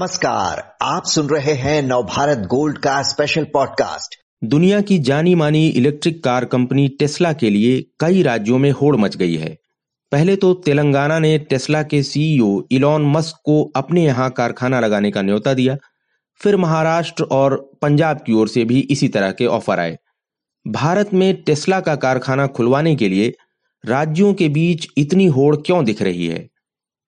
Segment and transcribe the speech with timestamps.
[0.00, 6.24] नमस्कार, आप सुन रहे हैं नवभारत गोल्ड का स्पेशल पॉडकास्ट दुनिया की जानी मानी इलेक्ट्रिक
[6.24, 9.58] कार कंपनी टेस्ला के लिए कई राज्यों में होड़ मच गई है।
[10.12, 15.22] पहले तो तेलंगाना ने टेस्ला के सीईओ इलॉन मस्क को अपने यहाँ कारखाना लगाने का
[15.22, 15.76] न्योता दिया।
[16.34, 19.98] फिर महाराष्ट्र और पंजाब की ओर से भी इसी तरह के ऑफ़र आए।
[20.68, 23.34] भारत में टेस्ला का कारखाना खुलवाने के लिए
[23.86, 26.49] राज्यों के बीच इतनी होड़ क्यों दिख रही है?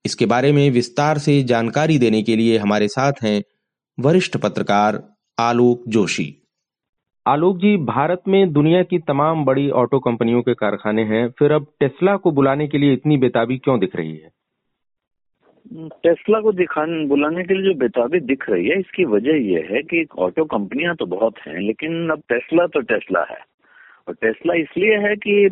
[0.05, 3.43] इसके बारे में विस्तार से जानकारी देने के लिए हमारे साथ हैं
[3.99, 5.03] वरिष्ठ पत्रकार
[5.39, 6.29] आलोक जोशी।
[7.27, 11.67] आलोक जी भारत में दुनिया की तमाम बड़ी ऑटो कंपनियों के कारखाने हैं। फिर अब
[11.81, 14.31] टेस्ला को बुलाने के लिए इतनी बेताबी क्यों दिख रही है?
[16.05, 19.83] टेस्ला को दिखाने बुलाने के लिए जो बेताबी दिख रही है इसकी वजह यह है
[19.83, 23.39] कि ऑटो कंपनियाँ तो बहुत हैं लेकिन अब टेस्ला तो टेस्ला है।
[24.09, 25.45] और टेस्ला इसलिए है कि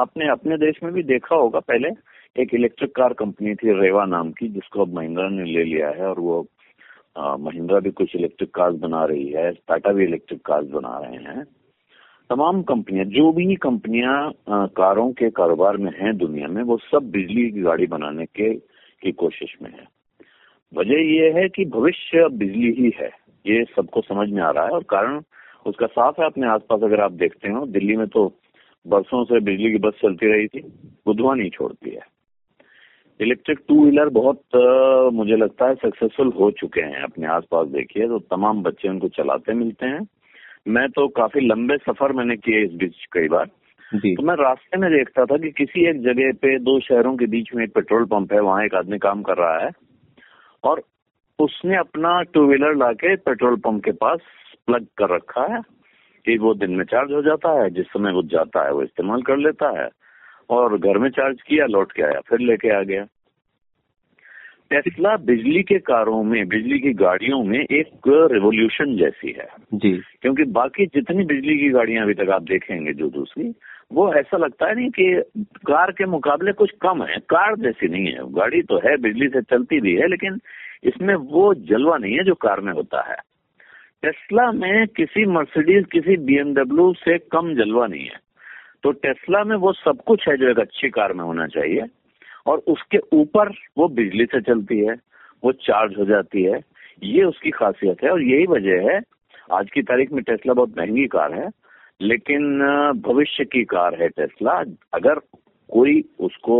[0.00, 1.88] आपने अपने देश में भी देखा होगा पहले
[2.36, 6.06] एक इलेक्ट्रिक कार कंपनी थी रेवा नाम की, जिसको अब महिंद्रा ने ले लिया है
[6.08, 6.46] और वो
[7.40, 11.44] महिंद्रा भी कुछ इलेक्ट्रिक कार्स बना रही है टाटा भी इलेक्ट्रिक कार्स बना रहे हैं।
[12.30, 14.32] तमाम कंपनियाँ जो भी कंपनियाँ
[14.76, 19.12] कारों के कारोबार में हैं दुनिया में, वो सब बिजली की गाड़ी बनाने के, की
[19.14, 19.86] कोशिश में है।
[20.72, 23.10] वजह यह है कि भविष्य बिजली ही है,
[23.44, 25.20] ये सबको समझ में आ रहा है और कारण
[25.66, 28.26] उसका साफ़ है, अपने आसपास अगर आप देखते हो, दिल्ली में तो
[28.86, 30.60] बरसों से बिजली की बस चलती रही थी
[31.06, 32.10] बुधवा नहीं छोड़ती है।
[33.20, 34.56] इलेक्ट्रिक टू व्हीलर बहुत
[35.14, 39.54] मुझे लगता है सक्सेसफुल हो चुके हैं अपने आसपास देखिए तो तमाम बच्चे उनको चलाते
[39.54, 40.06] मिलते हैं।
[40.68, 43.46] मैं तो काफ़ी लंबे सफ़र मैंने किए इस बीच कई बार।
[43.92, 47.54] तो मैं रास्ते में देखता था कि किसी एक जगह पे दो शहरों के बीच
[47.54, 49.70] में एक पेट्रोल पंप है वहाँ एक आदमी काम कर रहा है
[50.64, 50.82] और
[51.38, 54.20] उसने अपना टू व्हीलर लाके पेट्रोल पंप के पास
[54.66, 55.60] प्लग कर रखा है
[56.24, 59.22] कि वो दिन में चार्ज हो जाता है जिस समय वो जाता है वो इस्तेमाल
[59.22, 59.88] कर लेता है।
[60.50, 63.06] और घर में चार्ज किया लौट के आया फिर लेके आ गया।
[64.72, 70.44] टेस्ला बिजली के कारों में बिजली की गाड़ियों में एक रिवोल्यूशन जैसी है। जी। क्योंकि
[70.44, 73.54] बाकी जितनी बिजली की गाड़ियाँ अभी तक आप देखेंगे जो दूसरी
[73.92, 78.06] वो ऐसा लगता है नहीं कि कार के मुकाबले कुछ कम है। कार जैसी नहीं
[78.06, 80.38] है। गाड़ी तो है बिजली से चलती भी है लेकिन
[80.84, 83.16] इसमें वो जलवा नहीं है जो कार में होता है।
[84.02, 88.21] टेस्ला में किसी मर्सिडीज किसी बीएमडब्ल्यू से कम जलवा नहीं है।
[88.84, 91.86] तो टेस्ला में वो सब कुछ है जो एक अच्छी कार में होना चाहिए
[92.46, 93.48] और उसके ऊपर
[93.78, 94.94] वो बिजली से चलती है
[95.42, 96.60] वो चार्ज हो जाती है
[97.02, 99.00] ये उसकी खासियत है और यही वजह है
[99.52, 101.48] आज की तारीख में टेस्ला बहुत महँगी कार है
[102.00, 102.58] लेकिन
[103.06, 104.52] भविष्य की कार है टेस्ला
[104.94, 105.18] अगर
[105.70, 106.56] कोई उसको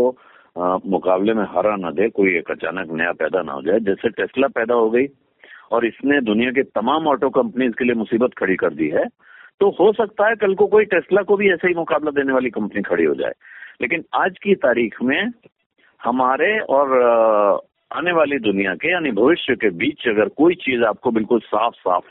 [0.57, 4.09] आ, मुकाबले में हरा ना दे कोई एक अचानक नया पैदा ना हो जाए जैसे
[4.13, 5.07] टेस्ला पैदा हो गई
[5.71, 9.05] और इसने दुनिया के तमाम ऑटो कंपनीज़ के लिए मुसीबत खड़ी कर दी है
[9.63, 12.51] तो हो सकता है कल को कोई टेस्ला को भी ऐसा ही मुकाबला देने वाली
[12.51, 13.33] कंपनी खड़ी हो जाए।
[13.83, 15.31] लेकिन आज की तारीख में
[16.01, 16.95] हमारे और
[17.93, 22.05] आने वाली दुनिया के यानी भविष्य के बीच अगर कोई चीज़ आपको बिल्कुल साफ़ साफ़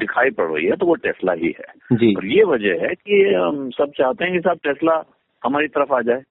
[0.00, 3.22] दिखाई पड़ रही है तो वो टेस्ला ही है। जी। और ये वजह है कि
[3.34, 5.02] हम सब चाहते हैं कि साहब टेस्ला
[5.42, 6.22] हमारी तरफ़ आ जाए।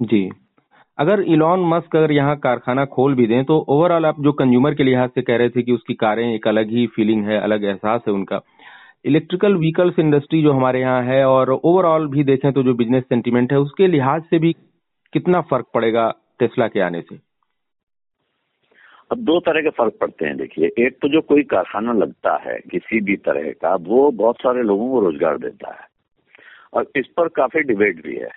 [0.00, 0.30] जी।
[0.98, 4.82] अगर इलॉन मस्क अगर यहाँ कारखाना खोल भी दें तो ओवरऑल आप जो कंज्यूमर के
[4.82, 8.00] लिहाज से कह रहे थे कि उसकी कारें एक अलग ही फीलिंग है अलग एहसास
[8.08, 8.40] है उनका
[9.04, 13.52] इलेक्ट्रिकल व्हीकल्स इंडस्ट्री जो हमारे यहाँ है और ओवरऑल भी देखें तो जो बिज़नेस सेंटीमेंट
[13.52, 14.52] है, उसके लिहाज से भी
[15.12, 17.18] कितना फ़र्क पड़ेगा टेस्ला के आने से?
[19.10, 22.58] अब दो तरह के फ़र्क पड़ते हैं, देखिए। एक तो जो कोई कारखाना लगता है
[22.70, 25.86] किसी भी तरह का, वो बहुत सारे लोगों को रोज़गार देता है।
[26.74, 28.30] और इस पर काफ़ी डिबेट भी है।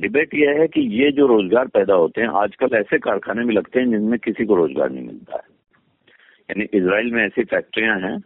[0.00, 3.80] डिबेट यह है कि ये जो रोज़गार पैदा होते हैं, आजकल ऐसे कारखाने भी लगते
[3.80, 5.52] हैं जिनमें किसी को रोज़गार नहीं मिलता है।
[6.48, 8.18] यानी इसराइल में ऐसी फैक्ट्रियाँ हैं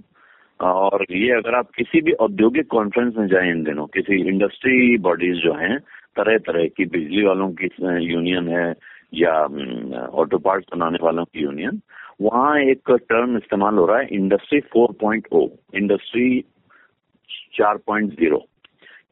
[0.61, 5.37] और ये अगर आप किसी भी औद्योगिक कॉन्फ्रेंस में जाएँ इन दिनों किसी इंडस्ट्री बॉडीज
[5.37, 5.79] जो हैं
[6.17, 7.71] तरह तरह की बिजली वालों की
[8.13, 8.75] यूनियन है
[9.15, 9.33] या
[10.07, 11.81] ऑटो पार्ट्स बनाने वालों की यूनियन
[12.21, 16.45] वहाँ एक टर्म इस्तेमाल हो रहा है इंडस्ट्री 4.0 इंडस्ट्री
[17.61, 18.41] 4.0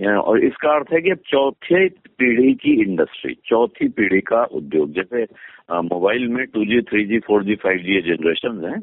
[0.06, 5.22] और इसका अर्थ है कि अब चौथे पीढ़ी की इंडस्ट्री चौथी पीढ़ी का उद्योग जैसे
[5.70, 8.80] मोबाइल में 2G, 3G, 4G, 5G generation हैं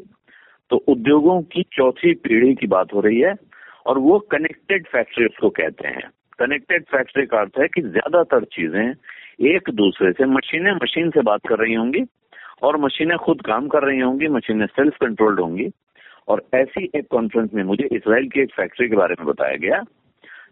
[0.74, 3.34] तो उद्योगों की चौथी पीढ़ी की बात हो रही है
[3.86, 6.10] और वो कनेक्टेड फैक्ट्री उसको कहते हैं।
[6.40, 8.94] कनेक्टेड फैक्ट्री का अर्थ है कि ज़्यादातर चीज़ें
[9.48, 12.04] एक दूसरे से मशीनें मशीन से बात कर रही होंगी
[12.62, 15.70] और मशीनें खुद काम कर रही होंगी मशीनें सेल्फ कंट्रोल्ड होंगी।
[16.28, 19.84] और ऐसी एक कॉन्फ्रेंस में मुझे इसराइल की एक फैक्ट्री के बारे में बताया गया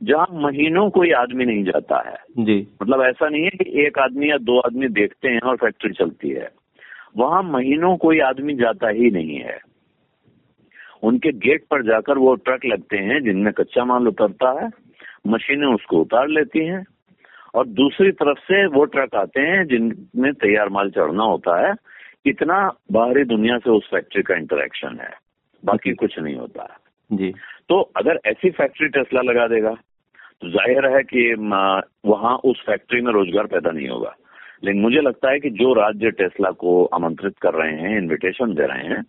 [0.04, 4.30] जहाँ महीनों कोई आदमी नहीं जाता है। जी। मतलब ऐसा नहीं है कि एक आदमी
[4.32, 6.50] या दो आदमी देखते हैं और फैक्ट्री चलती है।
[7.18, 9.60] वहाँ महीनों कोई आदमी जाता ही नहीं है।
[11.04, 14.70] उनके गेट पर जाकर वो ट्रक लगते हैं जिनमें कच्चा माल उतरता है
[15.28, 16.84] मशीनें उसको उतार लेती हैं
[17.54, 21.74] और दूसरी तरफ़ से वो ट्रक आते हैं जिनमें तैयार माल चढ़ना होता है।
[22.26, 22.58] इतना
[22.92, 25.10] बाहरी दुनिया से उस फैक्ट्री का इंटरेक्शन है।
[25.64, 27.32] बाकी कुछ नहीं होता है। जी।
[27.70, 29.74] तो अगर ऐसी फैक्ट्री टेस्ला लगा देगा
[30.42, 31.34] तो ज़ाहिर है कि
[32.06, 34.16] वहाँ उस फैक्ट्री में रोज़गार पैदा नहीं होगा।
[34.64, 38.68] लेकिन मुझे लगता है कि जो राज्य टेस्ला को आमंत्रित कर रहे हैं इनविटेशन दे
[38.68, 39.04] रहे हैं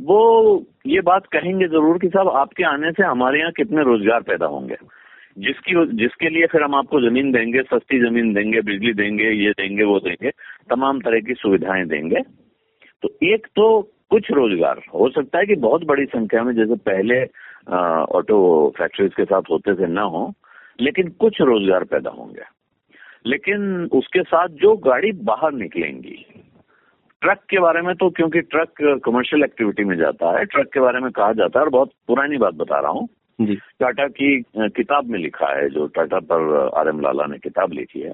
[0.00, 4.46] वो ये बात कहेंगे ज़रूर कि साहब, आपके आने से हमारे यहाँ कितने रोज़गार पैदा
[4.46, 4.76] होंगे?
[5.38, 9.84] जिसकी जिसके लिए फिर हम आपको ज़मीन देंगे, सस्ती ज़मीन देंगे, बिजली देंगे, ये देंगे,
[9.84, 10.30] वो देंगे,
[10.70, 12.20] तमाम तरह की सुविधाएँ देंगे।
[13.02, 17.22] तो एक तो कुछ रोज़गार, हो सकता है कि बहुत बड़ी संख्या में, जैसे पहले
[18.18, 20.32] ऑटो फैक्ट्रीज के साथ होते थे, ना हो,
[20.80, 22.42] लेकिन कुछ रोज़गार पैदा होंगे।
[23.26, 26.24] लेकिन उसके साथ जो गाड़ी बाहर निकलेंगी
[27.26, 30.98] ट्रक के बारे में तो क्योंकि ट्रक कमर्शियल एक्टिविटी में जाता है ट्रक के बारे
[31.00, 33.06] में कहा जाता है और बहुत पुरानी बात बता रहा हूँ।
[33.80, 34.28] टाटा की
[34.72, 38.12] किताब में लिखा है जो टाटा पर आर एम लाला ने किताब लिखी है।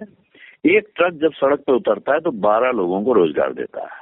[0.67, 4.01] एक ट्रक जब सड़क पर उतरता है तो बारह लोगों को रोज़गार देता है।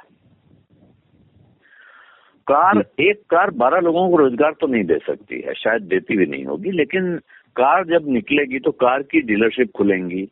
[2.47, 6.25] कार एक कार बारह लोगों को रोज़गार तो नहीं दे सकती है शायद देती भी
[6.25, 7.15] नहीं होगी लेकिन
[7.55, 10.23] कार जब निकलेगी तो कार की डीलरशिप खुलेंगी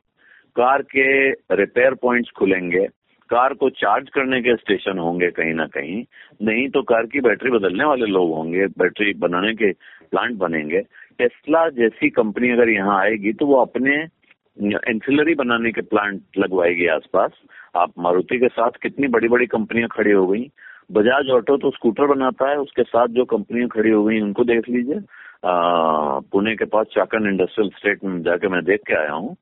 [0.56, 1.10] कार के
[1.56, 2.88] रिपेयर पॉइंट्स खुलेंगे
[3.30, 6.04] कार को चार्ज करने के स्टेशन होंगे कहीं ना कहीं,
[6.42, 9.72] नहीं तो कार की बैटरी बदलने वाले लोग होंगे बैटरी बनाने के
[10.12, 10.82] प्लांट बनेंगे।
[11.20, 13.96] टेस्ला जैसी कंपनी अगर यहाँ आएगी तो वो अपने
[14.58, 17.32] एंसिलरी बनाने के प्लांट लगवाएगी आसपास।
[17.78, 20.50] आप मारुति के साथ कितनी बड़ी बड़ी कंपनियाँ खड़ी हो गई।
[20.92, 24.70] बजाज ऑटो तो स्कूटर बनाता है, उसके साथ जो कंपनियाँ खड़ी हो गई, उनको देख
[24.70, 25.02] लीजिए।
[25.46, 29.36] पुणे के पास चाकन इंडस्ट्रियल स्टेट में जाके मैं देख के आया हूँ।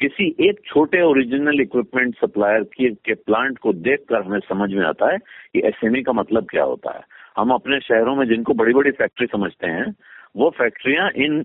[0.00, 5.12] किसी एक छोटे ओरिजिनल इक्विपमेंट सप्लायर की के प्लांट को देखकर हमें समझ में आता
[5.12, 7.00] है कि एसएमई का मतलब क्या होता है।
[7.36, 9.94] हम अपने शहरों में जिनको बड़ी बड़ी फैक्ट्री समझते हैं
[10.36, 11.44] वो फैक्ट्रियाँ इन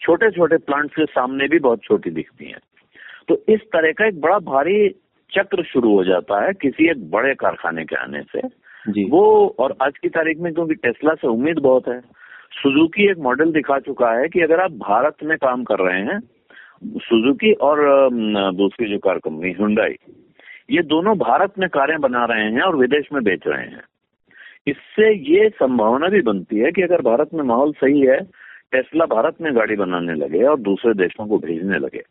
[0.00, 2.58] छोटे छोटे प्लांट्स के सामने भी बहुत छोटी दिखती हैं।
[3.28, 4.88] तो इस तरह का एक बड़ा भारी
[5.32, 8.40] चक्र शुरू हो जाता है किसी एक बड़े कारखाने के आने से।
[8.88, 12.00] जी। वो और आज की तारीख में क्योंकि टेस्ला से उम्मीद बहुत है
[12.52, 16.20] सुजुकी एक मॉडल दिखा चुका है कि अगर आप भारत में काम कर रहे हैं
[16.82, 17.78] सुजुकी और
[18.54, 19.96] दूसरी जो कार कंपनी हुंडई
[20.70, 23.82] ये दोनों भारत में कारें बना रहे हैं और विदेश में बेच रहे हैं।
[24.66, 28.18] इससे ये संभावना भी बनती है कि अगर भारत में माहौल सही है
[28.72, 32.02] टेस्ला भारत में गाड़ी बनाने लगे और दूसरे देशों को भेजने लगे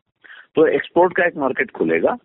[0.56, 2.18] तो एक्सपोर्ट का एक मार्केट खुलेगा।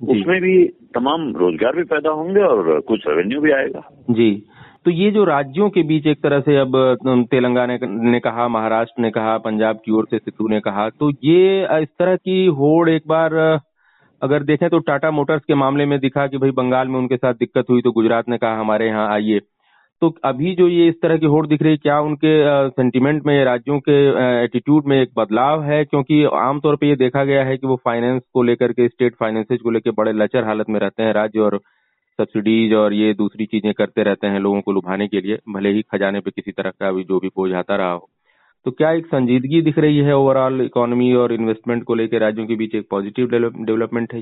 [0.00, 0.64] उसमें भी
[0.94, 4.30] तमाम रोज़गार भी पैदा होंगे और कुछ रेवेन्यू भी आएगा। जी।
[4.86, 6.72] तो ये जो राज्यों के बीच एक तरह से अब
[7.30, 7.78] तेलंगाना
[8.10, 11.88] ने कहा, महाराष्ट्र ने कहा, पंजाब की ओर से सिद्धू ने कहा तो ये इस
[11.98, 13.34] तरह की होड़ एक बार
[14.22, 17.34] अगर देखें तो टाटा मोटर्स के मामले में दिखा कि भाई बंगाल में उनके साथ
[17.34, 19.40] दिक्कत हुई तो गुजरात ने कहा, हमारे यहाँ आइए।
[20.02, 22.32] तो अभी जो ये इस तरह की होड़ दिख रही है क्या उनके
[22.70, 23.96] सेंटिमेंट में, राज्यों के
[24.44, 25.84] एटीट्यूड में एक बदलाव है?
[25.84, 29.60] क्योंकि आमतौर पे ये देखा गया है कि वो फाइनेंस को लेकर के स्टेट फाइनेंसेज
[29.60, 31.60] को लेकर बड़े लचर हालत में रहते हैं राज्य और
[32.18, 35.82] सब्सिडीज और ये दूसरी चीज़ें करते रहते हैं लोगों को लुभाने के लिए भले ही
[35.92, 38.08] खजाने पे किसी तरह का भी जो भी बोझ आता रहा हो।
[38.66, 42.20] तो क्या एक संजीदगी दिख रही है ओवरऑल इकोनॉमी और इन्वेस्टमेंट को लेकर?
[42.20, 44.20] राज्यों के बीच एक पॉजिटिव डेवलपमेंट है।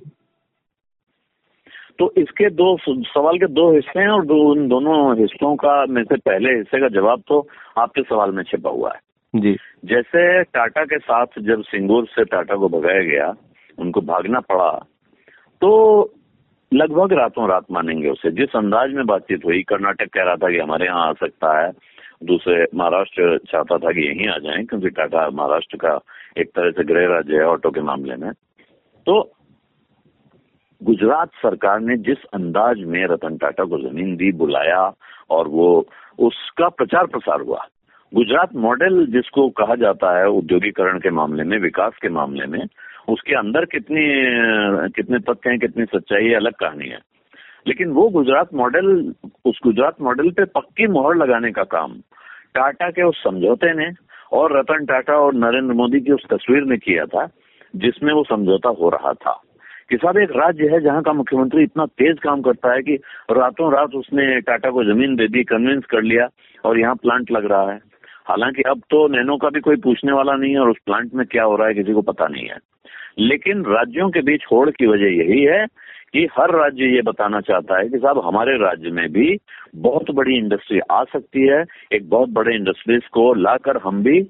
[1.99, 6.03] तो इसके दो सवाल के दो हिस्से हैं और दो उन दोनों हिस्सों का में
[6.05, 7.39] से पहले हिस्से का जवाब तो
[7.79, 9.01] आपके सवाल में छिपा हुआ है।
[9.35, 13.33] जी। जैसे टाटा के साथ जब सिंगूर से टाटा को भगाया गया
[13.79, 14.71] उनको भागना पड़ा
[15.63, 15.71] तो
[16.75, 20.59] लगभग रातों रात मानेंगे उसे। जिस अंदाज में बातचीत हुई, कर्नाटक कह रहा था कि
[20.59, 21.73] हमारे यहाँ आ सकता है।
[22.25, 26.01] दूसरे, महाराष्ट्र चाहता था कि यहीं आ जाएँ, क्योंकि टाटा महाराष्ट्र का
[26.39, 28.33] एक तरह से गृह राज्य है ऑटो के मामले में।
[29.07, 29.33] तो
[30.83, 34.95] गुजरात सरकार ने जिस अंदाज में रतन टाटा को ज़मीन दी, बुलाया
[35.31, 35.87] और वो,
[36.19, 37.67] उसका प्रचार प्रसार हुआ।
[38.17, 42.67] गुजरात मॉडल जिसको कहा जाता है उद्योगीकरण के मामले में, विकास के मामले में,
[43.09, 44.01] उसके अंदर कितनी,
[44.91, 46.99] कितने तथ्य हैं, कितनी सच्चाई है अलग कहानी है।
[47.67, 51.93] लेकिन वो गुजरात मॉडल, उस गुजरात मॉडल पे पक्की मोहर लगाने का काम
[52.55, 53.91] टाटा के उस समझौते ने
[54.33, 57.29] और रतन टाटा और नरेंद्र मोदी की उस तस्वीर ने किया था,
[57.77, 59.43] जिसमें वो समझौता हो रहा था।
[59.91, 62.95] कि साहब, एक राज्य है जहाँ का मुख्यमंत्री इतना तेज काम करता है कि
[63.31, 66.29] रातों रात उसने टाटा को ज़मीन दे दी कन्विंस कर लिया
[66.65, 67.86] और यहाँ प्लांट लग रहा है।
[68.29, 71.27] हालाँकि अब तो नैनो का भी कोई पूछने वाला नहीं है और उस प्लांट में
[71.27, 72.59] क्या हो रहा है किसी को पता नहीं है।
[73.19, 75.67] लेकिन राज्यों के बीच होड़ की वजह यही है
[76.13, 79.37] कि हर राज्य ये बताना चाहता है कि साहब हमारे राज्य में भी
[79.77, 84.21] बहुत बड़ी इंडस्ट्री आ सकती है। एक बहुत बड़े इंडस्ट्रीज़ को लाकर हम भी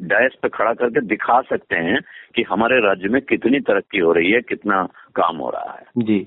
[0.00, 2.00] डैश पे खड़ा करके दिखा सकते हैं
[2.34, 4.82] कि हमारे राज्य में कितनी तरक्की हो रही है कितना
[5.14, 6.18] काम हो रहा है। जी।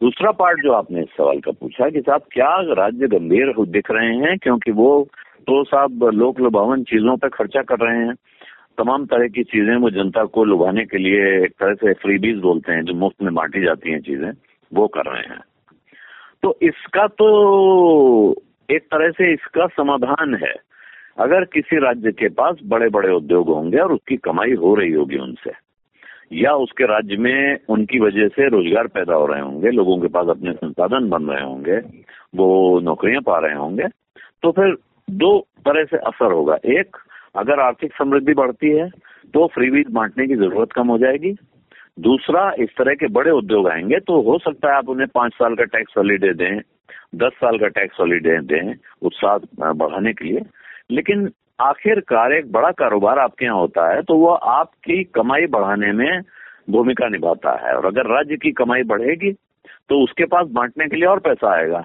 [0.00, 4.16] दूसरा पार्ट जो आपने इस सवाल का पूछा कि साहब क्या राज्य गंभीर दिख रहे
[4.16, 4.36] हैं?
[4.38, 5.08] क्योंकि वो
[5.46, 8.14] तो साहब लोक लुभावन चीज़ों पर खर्चा कर रहे हैं।
[8.78, 12.72] तमाम तरह की चीज़ें वो जनता को लुभाने के लिए एक तरह से फ्रीबीज बोलते
[12.72, 14.30] हैं, जो मुफ़्त में बांटी जाती हैं चीज़ें,
[14.72, 15.40] वो कर रहे हैं।
[16.42, 17.28] तो इसका तो
[18.68, 20.54] एक तरह से इसका समाधान है।
[21.18, 25.18] अगर किसी राज्य के पास बड़े बड़े उद्योग होंगे और उसकी कमाई हो रही होगी
[25.18, 25.52] उनसे,
[26.34, 30.28] या उसके राज्य में उनकी वजह से रोज़गार पैदा हो रहे होंगे, लोगों के पास
[30.28, 31.76] अपने संसाधन बन रहे होंगे,
[32.34, 33.88] वो नौकरियाँ पा रहे होंगे
[34.42, 34.76] तो फिर
[35.08, 36.96] दो तरह से असर होगा। एक,
[37.34, 38.88] अगर आर्थिक समृद्धि बढ़ती है
[39.34, 41.32] तो फ्रीबीज बांटने की ज़रूरत कम हो जाएगी।
[41.98, 45.54] दूसरा, इस तरह के बड़े उद्योग आएँगे तो हो सकता है आप उन्हें पाँच साल
[45.54, 46.60] का टैक्स हॉलीडे दें,
[47.16, 50.40] दस साल का टैक्स हॉलीडे दें, उत्साह बढ़ाने के लिए।
[50.90, 51.28] लेकिन
[51.60, 56.20] आखिरकार एक बड़ा कारोबार आपके यहाँ होता है तो वो आपकी कमाई बढ़ाने में
[56.70, 59.32] भूमिका निभाता है। और अगर राज्य की कमाई बढ़ेगी
[59.90, 61.84] तो उसके पास बांटने के लिए और पैसा आएगा।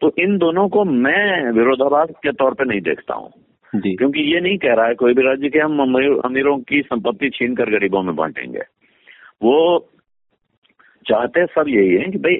[0.00, 3.30] तो इन दोनों को मैं विरोधाभास के तौर पे नहीं देखता हूँ।
[3.72, 5.80] क्योंकि ये नहीं कह रहा है कोई भी राज्य के हम
[6.24, 8.60] अमीरों की संपत्ति छीन कर गरीबों में बांटेंगे।
[9.42, 9.88] वो
[11.08, 12.34] चाहते सब यही है कि भाई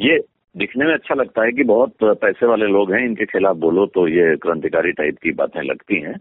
[0.00, 0.18] ये
[0.56, 4.08] दिखने में अच्छा लगता है कि बहुत पैसे वाले लोग हैं इनके खिलाफ बोलो तो
[4.08, 6.14] ये क्रांतिकारी टाइप की बातें लगती हैं।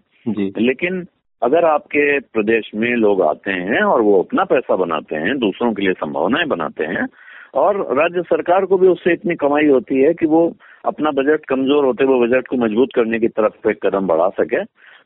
[0.58, 1.06] लेकिन
[1.44, 5.82] अगर आपके प्रदेश में लोग आते हैं और वो अपना पैसा बनाते हैं दूसरों के
[5.82, 7.08] लिए संभावनाएँ बनाते हैं
[7.54, 10.54] और राज्य सरकार को भी उससे इतनी कमाई होती है कि वो
[10.86, 14.64] अपना बजट कमज़ोर होते हुए बजट को मज़बूत करने की तरफ़ एक कदम बढ़ा सके।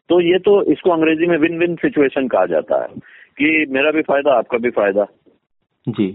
[0.09, 2.87] तो ये तो इसको अंग्रेज़ी में विन विन सिचुएशन कहा जाता है
[3.37, 5.05] कि मेरा भी फ़ायदा आपका भी फ़ायदा।
[5.87, 6.07] जी।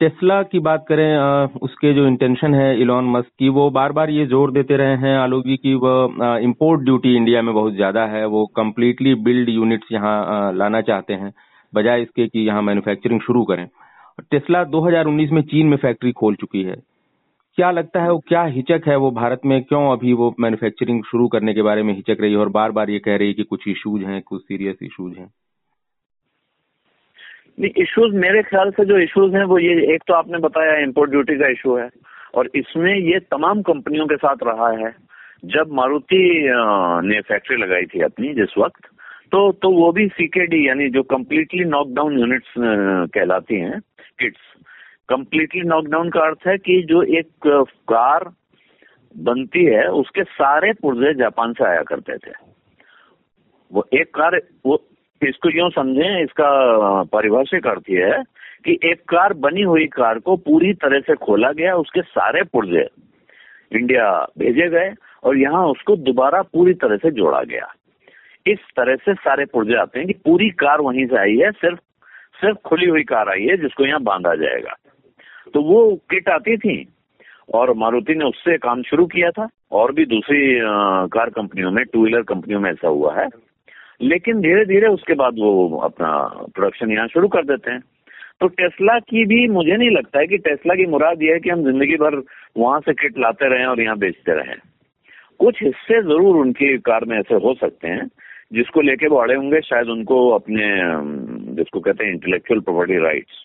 [0.00, 4.10] टेस्ला की बात करें आ, उसके जो इंटेंशन है इलॉन मस्क की वो बार बार
[4.10, 8.04] ये ज़ोर देते रहे हैं आलोक जी की वह इम्पोर्ट ड्यूटी इंडिया में बहुत ज़्यादा
[8.06, 11.32] है वो कम्प्लीटली बिल्ड यूनिट्स यहाँ लाना चाहते हैं
[11.72, 13.66] बजाय इसके कि यहाँ मैन्युफैक्चरिंग शुरू करें।
[14.30, 16.76] टेस्ला 2019 में चीन में फैक्ट्री खोल चुकी है।
[17.58, 19.62] क्या लगता है वो क्या हिचक है वो भारत में?
[19.62, 22.90] क्यों अभी वो मैन्युफैक्चरिंग शुरू करने के बारे में हिचक रही है और बार बार
[22.90, 25.30] ये कह रही है कि कुछ इश्यूज़ हैं, कुछ सीरियस इश्यूज़ हैं?
[27.78, 31.38] इश्यूज़ मेरे ख्याल से जो इश्यूज़ हैं वो ये, एक तो आपने बताया इम्पोर्ट ड्यूटी
[31.38, 31.88] का इशू है
[32.34, 34.94] और इसमें ये तमाम कंपनियों के साथ रहा है।
[35.44, 36.22] जब मारुति
[37.08, 38.86] ने फैक्ट्री लगाई थी अपनी जिस वक्त
[39.32, 42.54] तो तो वो भी सीकेडी यानी जो कम्प्लीटली नॉकडाउन यूनिट्स
[43.14, 43.80] कहलाती हैं
[44.18, 44.40] किट्स
[45.08, 47.28] कम्प्लीटली नॉकडाउन का अर्थ है कि जो एक
[47.88, 48.24] कार
[49.14, 52.32] बनती है, उसके सारे पुर्जे जापान से आया करते थे।
[53.70, 54.82] वो एक कार, वो
[55.22, 58.22] इसको यूँ समझें, इसका पारिभाषिक अर्थ यह है
[58.64, 62.88] कि एक कार बनी हुई कार को पूरी तरह से खोला गया, उसके सारे पुर्जे
[63.72, 64.92] इंडिया भेजे गए
[65.22, 67.72] और यहाँ उसको दोबारा पूरी तरह से जोड़ा गया।
[68.46, 71.78] इस तरह से सारे पुर्जे आते हैं कि पूरी कार वहीं से आई है, सिर्फ़
[72.40, 74.74] सिर्फ़ खुली हुई कार आई है, जिसको यहाँ बांधा जाएगा।
[75.54, 75.80] तो वो
[76.10, 76.76] किट आती थी
[77.54, 80.40] और मारुति ने उससे काम शुरू किया था और भी दूसरी
[81.12, 83.28] कार कंपनियों में टू व्हीलर कंपनियों में ऐसा हुआ है।
[84.02, 86.10] लेकिन धीरे धीरे उसके बाद वो अपना
[86.54, 87.80] प्रोडक्शन यहाँ शुरू कर देते हैं।
[88.40, 91.50] तो टेस्ला की भी मुझे नहीं लगता है कि टेस्ला की मुराद यह है कि
[91.50, 92.16] हम ज़िंदगी भर
[92.56, 94.56] वहाँ से किट लाते रहें और यहाँ बेचते रहें।
[95.40, 98.06] कुछ हिस्से ज़रूर उनकी कार में ऐसे हो सकते हैं,
[98.52, 100.66] जिसको लेके वो अड़े होंगे, शायद उनको अपने
[101.56, 103.44] जिसको कहते हैं इंटेलेक्चुअल प्रॉपर्टी राइट्स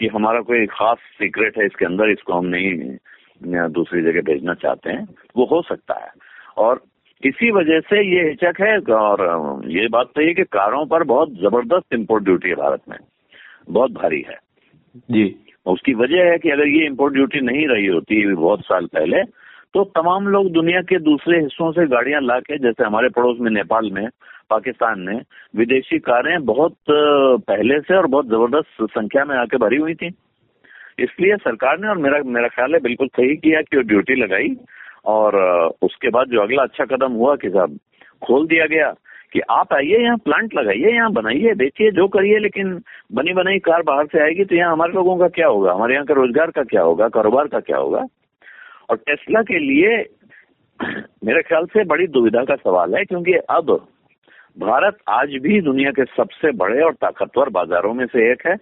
[0.00, 4.90] कि हमारा कोई खास सीक्रेट है इसके अंदर इसको हम नहीं दूसरी जगह भेजना चाहते
[4.90, 5.04] हैं
[5.36, 6.10] वो हो सकता है।
[6.58, 6.80] और
[7.22, 9.22] इसी वजह से ये हिचक है और
[9.70, 12.96] ये बात तो ये कि कारों पर बहुत ज़बरदस्त इम्पोर्ट ड्यूटी है भारत में।
[13.70, 14.38] बहुत भारी है।
[15.10, 15.24] जी।
[15.66, 19.22] उसकी वजह है कि अगर ये इम्पोर्ट ड्यूटी नहीं रही होती बहुत साल पहले
[19.74, 23.50] तो तमाम लोग दुनिया के दूसरे हिस्सों से गाड़ियाँ ला के जैसे हमारे पड़ोस में
[23.50, 24.06] नेपाल में
[24.50, 25.20] पाकिस्तान ने
[25.56, 30.08] विदेशी कारें बहुत पहले से और बहुत ज़बरदस्त संख्या में आके भरी हुई थी।
[30.98, 34.56] इसलिए सरकार ने और मेरा मेरा ख्याल है बिल्कुल सही किया कि वो ड्यूटी लगाई
[35.08, 35.36] और
[35.82, 37.78] उसके बाद जो अगला अच्छा कदम हुआ कि साहब
[38.22, 38.92] खोल दिया गया
[39.32, 42.72] कि आप आइए यहाँ, प्लांट लगाइए यहाँ, बनाइए, बेचिए, जो करिए, लेकिन
[43.12, 45.72] बनी बनाई कार बाहर से आएगी तो यहाँ हमारे लोगों का क्या होगा?
[45.72, 47.08] हमारे यहाँ का रोज़गार का क्या होगा?
[47.10, 48.04] कारोबार का क्या होगा?
[48.90, 49.96] और टेस्ला के लिए
[51.24, 53.70] मेरे ख्याल से बड़ी दुविधा का सवाल है, क्योंकि अब
[54.56, 58.56] भारत आज भी दुनिया के सबसे बड़े और ताकतवर बाजारों में से एक है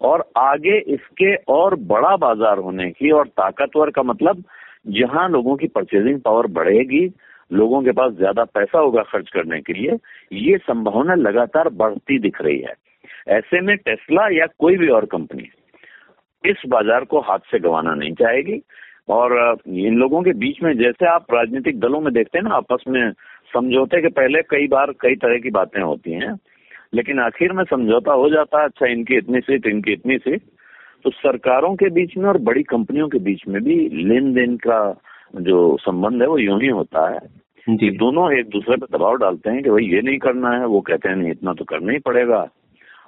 [0.00, 4.42] और आगे इसके और बड़ा बाज़ार होने की और ताकतवर का मतलब
[4.88, 7.04] जहाँ लोगों की परचेजिंग पावर बढ़ेगी,
[7.50, 9.96] लोगों के पास ज़्यादा पैसा होगा खर्च करने के लिए,
[10.32, 12.74] ये संभावना लगातार बढ़ती दिख रही है।
[13.28, 15.48] ऐसे में टेस्ला या कोई भी और कंपनी
[16.44, 18.60] इस बाज़ार को हाथ से गंवाना नहीं चाहेगी।
[19.08, 22.84] और इन लोगों के बीच में जैसे आप राजनीतिक दलों में देखते हैं ना, आपस
[22.88, 23.12] में
[23.48, 26.34] समझौते के पहले कई बार कई तरह की बातें होती हैं
[26.94, 30.42] लेकिन आखिर में समझौता हो जाता है अच्छा इनकी इतनी सीट इनकी इतनी सीट
[31.04, 34.80] तो सरकारों के बीच में और बड़ी कंपनियों के बीच में भी लेन देन का
[35.40, 37.20] जो संबंध है वो यूँ ही होता है
[37.76, 40.80] कि दोनों एक दूसरे पर दबाव डालते हैं कि भाई ये नहीं करना है वो
[40.80, 42.46] कहते हैं नहीं इतना तो करना ही पड़ेगा।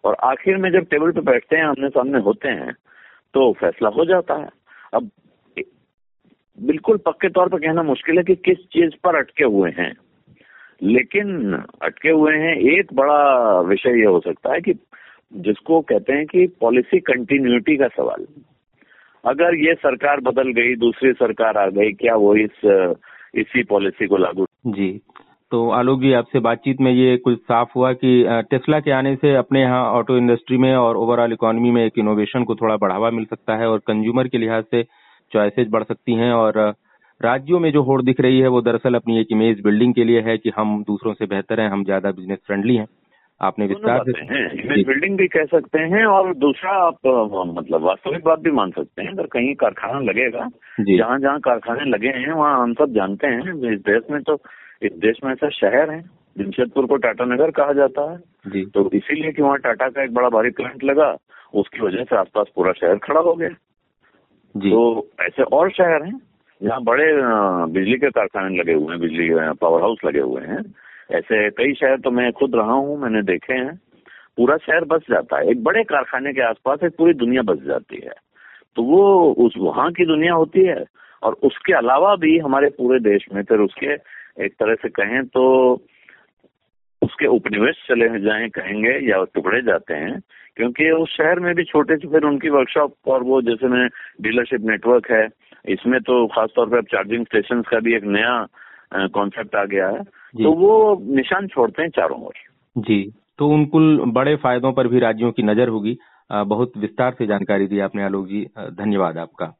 [0.05, 2.73] और आखिर में जब टेबल पे बैठते हैं आमने सामने होते हैं
[3.35, 4.49] तो फैसला हो जाता है।
[4.95, 5.11] अब
[6.59, 9.93] बिल्कुल पक्के तौर पर कहना मुश्किल है कि किस चीज़ पर अटके हुए हैं।
[10.83, 14.75] लेकिन अटके हुए हैं, एक बड़ा विषय ये हो सकता है कि
[15.33, 18.27] जिसको कहते हैं कि पॉलिसी कंटिन्यूटी का सवाल।
[19.25, 22.65] अगर ये सरकार बदल गई, दूसरी सरकार आ गई, क्या वो इस,
[23.35, 25.01] इसी पॉलिसी को लागू जी।
[25.51, 29.35] तो आलोक जी आपसे बातचीत में ये कुछ साफ़ हुआ कि टेस्ला के आने से
[29.35, 33.25] अपने यहाँ ऑटो इंडस्ट्री में और ओवरऑल इकोनॉमी में एक इनोवेशन को थोड़ा बढ़ावा मिल
[33.25, 34.83] सकता है और कंज्यूमर के लिहाज से
[35.33, 36.75] चॉइसेज बढ़ सकती हैं और
[37.23, 40.21] राज्यों में जो होड़ दिख रही है वो दरअसल अपनी एक इमेज बिल्डिंग के लिए
[40.21, 42.87] है कि हम दूसरों से बेहतर हैं हम ज़्यादा बिज़नेस फ्रेंडली हैं।
[43.41, 44.21] आपने विस्तार से
[44.61, 47.07] इमेज बिल्डिंग भी कह सकते हैं और दूसरा आप
[47.49, 50.49] मतलब वास्तविक बात भी मान सकते हैं। अगर कहीं कारखाना लगेगा
[50.81, 54.38] जहाँ जहाँ कारखाने लगे हैं वहाँ हम सब जानते हैं। इस देश में तो
[54.83, 56.00] इस देश में ऐसा शहर है
[56.37, 60.14] जमशेदपुर को टाटा नगर कहा जाता है। जी। तो इसीलिए कि वहाँ टाटा का एक
[60.14, 61.14] बड़ा भारी प्लांट लगा
[61.55, 66.19] उसकी वजह से आसपास पूरा शहर खड़ा हो गया। जी। तो ऐसे और शहर हैं
[66.62, 67.07] जहाँ बड़े
[67.73, 70.75] बिजली के कारखाने लगे हुए हैं, बिजली पावर हाउस लगे हुए हैं।
[71.12, 73.81] ऐसे कई शहर तो मैं खुद रहा हूँ, मैंने देखे हैं।
[74.37, 77.97] पूरा शहर बस जाता है। एक बड़े कारखाने के आसपास एक पूरी दुनिया बस जाती
[77.97, 78.12] है।
[78.76, 80.85] तो वो उस, वहाँ की दुनिया होती है।
[81.23, 83.92] और उसके अलावा भी हमारे पूरे देश में, फिर उसके
[84.45, 85.73] एक तरह से कहें तो
[87.02, 90.21] उसके उपनिवेश चले जाएँ, कहेंगे या टुकड़े जाते हैं।
[90.57, 93.88] क्योंकि उस शहर में भी छोटे से फिर उनकी वर्कशॉप और वो जैसे में
[94.21, 95.28] डीलरशिप नेटवर्क है
[95.64, 98.47] इसमें तो खासतौर पर अब चार्जिंग स्टेशन का भी एक नया
[99.09, 100.02] कॉन्सेप्ट आ गया है।
[100.35, 100.73] तो वो
[101.16, 102.35] निशान छोड़ते हैं चारों ओर।
[102.76, 103.02] जी।
[103.38, 105.97] तो उन कुल बड़े फायदों पर भी राज्यों की नज़र होगी।
[106.31, 109.52] बहुत विस्तार से जानकारी दी आपने आलोक जी। धन्यवाद आपका।